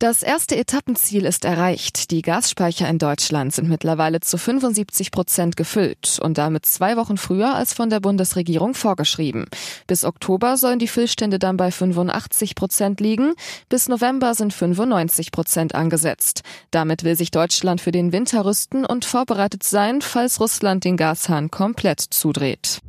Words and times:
Das 0.00 0.22
erste 0.22 0.56
Etappenziel 0.56 1.26
ist 1.26 1.44
erreicht. 1.44 2.10
Die 2.10 2.22
Gasspeicher 2.22 2.88
in 2.88 2.96
Deutschland 2.96 3.54
sind 3.54 3.68
mittlerweile 3.68 4.20
zu 4.20 4.38
75 4.38 5.10
Prozent 5.10 5.58
gefüllt 5.58 6.18
und 6.22 6.38
damit 6.38 6.64
zwei 6.64 6.96
Wochen 6.96 7.18
früher 7.18 7.54
als 7.54 7.74
von 7.74 7.90
der 7.90 8.00
Bundesregierung 8.00 8.72
vorgeschrieben. 8.72 9.44
Bis 9.86 10.04
Oktober 10.04 10.56
sollen 10.56 10.78
die 10.78 10.88
Füllstände 10.88 11.38
dann 11.38 11.58
bei 11.58 11.70
85 11.70 12.54
Prozent 12.54 13.00
liegen. 13.00 13.34
Bis 13.68 13.90
November 13.90 14.34
sind 14.34 14.54
95 14.54 15.32
Prozent 15.32 15.74
angesetzt. 15.74 16.44
Damit 16.70 17.04
will 17.04 17.14
sich 17.14 17.30
Deutschland 17.30 17.82
für 17.82 17.92
den 17.92 18.10
Winter 18.10 18.46
rüsten 18.46 18.86
und 18.86 19.04
vorbereitet 19.04 19.64
sein, 19.64 20.00
falls 20.00 20.40
Russland 20.40 20.84
den 20.84 20.96
Gashahn 20.96 21.50
komplett 21.50 22.00
zudreht. 22.00 22.80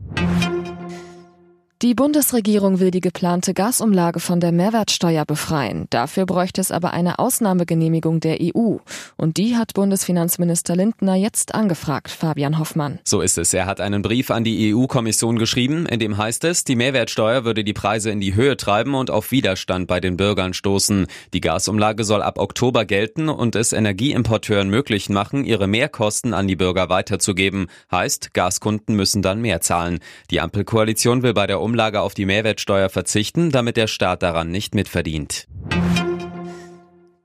Die 1.81 1.95
Bundesregierung 1.95 2.79
will 2.79 2.91
die 2.91 3.01
geplante 3.01 3.55
Gasumlage 3.55 4.19
von 4.19 4.39
der 4.39 4.51
Mehrwertsteuer 4.51 5.25
befreien. 5.25 5.87
Dafür 5.89 6.27
bräuchte 6.27 6.61
es 6.61 6.69
aber 6.69 6.93
eine 6.93 7.17
Ausnahmegenehmigung 7.17 8.19
der 8.19 8.37
EU. 8.39 8.75
Und 9.17 9.37
die 9.37 9.55
hat 9.57 9.73
Bundesfinanzminister 9.73 10.75
Lindner 10.75 11.15
jetzt 11.15 11.55
angefragt, 11.55 12.11
Fabian 12.11 12.59
Hoffmann. 12.59 12.99
So 13.03 13.21
ist 13.21 13.39
es. 13.39 13.51
Er 13.55 13.65
hat 13.65 13.81
einen 13.81 14.03
Brief 14.03 14.29
an 14.29 14.43
die 14.43 14.75
EU-Kommission 14.75 15.39
geschrieben, 15.39 15.87
in 15.87 15.99
dem 15.99 16.17
heißt 16.17 16.43
es, 16.43 16.65
die 16.65 16.75
Mehrwertsteuer 16.75 17.45
würde 17.45 17.63
die 17.63 17.73
Preise 17.73 18.11
in 18.11 18.19
die 18.19 18.35
Höhe 18.35 18.57
treiben 18.57 18.93
und 18.93 19.09
auf 19.09 19.31
Widerstand 19.31 19.87
bei 19.87 19.99
den 19.99 20.17
Bürgern 20.17 20.53
stoßen. 20.53 21.07
Die 21.33 21.41
Gasumlage 21.41 22.03
soll 22.03 22.21
ab 22.21 22.37
Oktober 22.37 22.85
gelten 22.85 23.27
und 23.27 23.55
es 23.55 23.73
Energieimporteuren 23.73 24.69
möglich 24.69 25.09
machen, 25.09 25.45
ihre 25.45 25.65
Mehrkosten 25.65 26.35
an 26.35 26.47
die 26.47 26.55
Bürger 26.55 26.89
weiterzugeben. 26.89 27.69
Heißt, 27.91 28.35
Gaskunden 28.35 28.95
müssen 28.95 29.23
dann 29.23 29.41
mehr 29.41 29.61
zahlen. 29.61 29.97
Die 30.29 30.41
Ampelkoalition 30.41 31.23
will 31.23 31.33
bei 31.33 31.47
der 31.47 31.59
Umlage 31.59 31.70
auf 31.79 32.13
die 32.13 32.25
Mehrwertsteuer 32.25 32.89
verzichten, 32.89 33.51
damit 33.51 33.77
der 33.77 33.87
Staat 33.87 34.23
daran 34.23 34.51
nicht 34.51 34.75
mitverdient. 34.75 35.47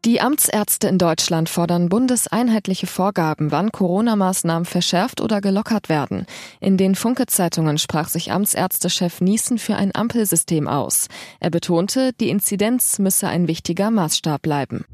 Die 0.06 0.20
Amtsärzte 0.20 0.86
in 0.86 0.98
Deutschland 0.98 1.48
fordern 1.48 1.89
bundeseinheitliche 1.89 2.86
Vorgaben, 2.86 3.50
wann 3.50 3.72
Corona-Maßnahmen 3.72 4.64
verschärft 4.64 5.20
oder 5.20 5.41
gelockert 5.41 5.89
werden. 5.89 6.27
In 6.61 6.77
den 6.77 6.94
Funke-Zeitungen 6.94 7.77
sprach 7.77 8.08
sich 8.08 8.30
Amtsärztechef 8.30 9.20
Niesen 9.20 9.58
für 9.58 9.74
ein 9.74 9.92
Ampelsystem 9.92 10.69
aus. 10.69 11.08
Er 11.41 11.50
betonte, 11.50 12.12
die 12.20 12.30
Inzidenz 12.30 13.00
müsse 13.00 13.27
ein 13.27 13.48
wichtiger 13.48 13.91
Maßstab 13.91 14.42
bleiben. 14.42 14.84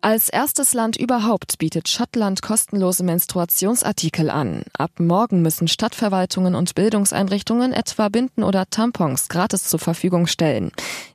Als 0.00 0.28
erstes 0.28 0.74
Land 0.74 0.96
überhaupt 0.96 1.58
bietet 1.58 1.88
Schottland 1.88 2.40
kostenlose 2.40 3.02
Menstruationsartikel 3.02 4.30
an. 4.30 4.62
Ab 4.78 4.92
morgen 5.00 5.42
müssen 5.42 5.66
Stadtverwaltungen 5.66 6.54
und 6.54 6.76
Bildungseinrichtungen 6.76 7.72
etwa 7.72 8.08
Binden 8.08 8.44
oder 8.44 8.66
Tampons 8.70 9.28
gratis 9.28 9.64
zur 9.64 9.80
Verfügung 9.80 10.28
stellen. 10.28 10.70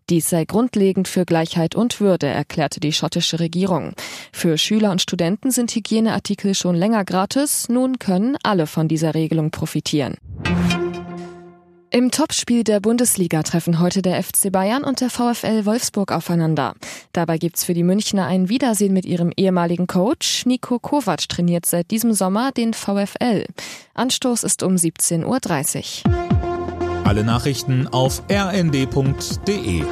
Dies 0.09 0.29
sei 0.29 0.43
grundlegend 0.43 1.07
für 1.07 1.23
Gleichheit 1.23 1.75
und 1.75 2.01
Würde, 2.01 2.27
erklärte 2.27 2.81
die 2.81 2.91
schottische 2.91 3.39
Regierung. 3.39 3.93
Für 4.33 4.57
Schüler 4.57 4.91
und 4.91 5.01
Studenten 5.01 5.51
sind 5.51 5.73
Hygieneartikel 5.73 6.53
schon 6.53 6.75
länger 6.75 7.05
gratis, 7.05 7.69
nun 7.69 7.99
können 7.99 8.37
alle 8.43 8.67
von 8.67 8.89
dieser 8.89 9.13
Regelung 9.13 9.49
profitieren. 9.51 10.17
Im 11.95 12.09
Topspiel 12.09 12.63
der 12.63 12.79
Bundesliga 12.79 13.43
treffen 13.43 13.79
heute 13.79 14.01
der 14.01 14.23
FC 14.23 14.51
Bayern 14.51 14.83
und 14.83 14.99
der 14.99 15.11
VfL 15.11 15.67
Wolfsburg 15.67 16.11
aufeinander. 16.11 16.73
Dabei 17.11 17.37
gibt's 17.37 17.63
für 17.63 17.75
die 17.75 17.83
Münchner 17.83 18.25
ein 18.25 18.49
Wiedersehen 18.49 18.93
mit 18.93 19.05
ihrem 19.05 19.31
ehemaligen 19.37 19.85
Coach. 19.85 20.47
Nico 20.47 20.79
Kovac 20.79 21.29
trainiert 21.29 21.67
seit 21.67 21.91
diesem 21.91 22.11
Sommer 22.13 22.51
den 22.51 22.73
VfL. 22.73 23.45
Anstoß 23.93 24.43
ist 24.43 24.63
um 24.63 24.73
17.30 24.73 26.07
Uhr. 26.07 27.05
Alle 27.05 27.23
Nachrichten 27.23 27.87
auf 27.87 28.23
rnd.de 28.27 29.83